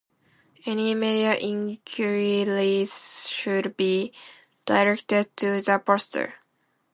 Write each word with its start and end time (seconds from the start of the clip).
Any 0.65 0.95
media 0.95 1.35
inquiries 1.37 3.27
should 3.29 3.77
be 3.77 4.13
directed 4.65 5.37
to 5.37 5.61
the 5.61 5.77
pastor. 5.77 6.33